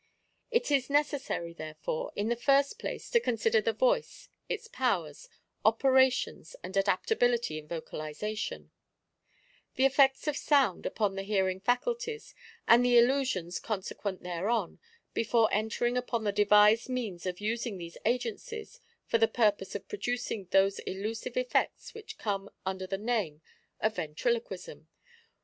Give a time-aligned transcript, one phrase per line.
[0.49, 5.29] It is neces sary, therefore, in the first place to consider the voice, its powers,
[5.63, 8.71] operations and adaptability in vocalization;
[9.75, 12.33] the effects of sound upon the hearing faculties,
[12.67, 14.79] and the illusions consequent thereon,
[15.13, 20.47] before entering upon the devised means of using these agencies for the purpose of producing
[20.49, 23.43] those illusive effects wnich come under the name
[23.79, 24.87] of Yentriloquism.